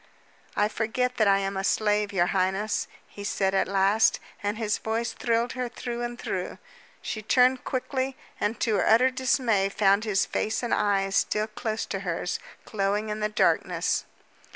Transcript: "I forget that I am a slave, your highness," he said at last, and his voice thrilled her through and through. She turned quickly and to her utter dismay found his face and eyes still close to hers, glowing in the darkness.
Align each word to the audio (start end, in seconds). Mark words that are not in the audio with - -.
"I 0.55 0.67
forget 0.67 1.17
that 1.17 1.27
I 1.27 1.37
am 1.37 1.55
a 1.55 1.63
slave, 1.63 2.11
your 2.11 2.25
highness," 2.33 2.87
he 3.07 3.23
said 3.23 3.53
at 3.53 3.67
last, 3.67 4.19
and 4.41 4.57
his 4.57 4.79
voice 4.79 5.13
thrilled 5.13 5.51
her 5.53 5.69
through 5.69 6.01
and 6.01 6.17
through. 6.17 6.57
She 7.03 7.21
turned 7.21 7.63
quickly 7.65 8.17
and 8.39 8.59
to 8.61 8.77
her 8.77 8.87
utter 8.89 9.11
dismay 9.11 9.69
found 9.69 10.03
his 10.03 10.25
face 10.25 10.63
and 10.63 10.73
eyes 10.73 11.15
still 11.15 11.45
close 11.45 11.85
to 11.85 11.99
hers, 11.99 12.39
glowing 12.65 13.09
in 13.09 13.19
the 13.19 13.29
darkness. 13.29 14.05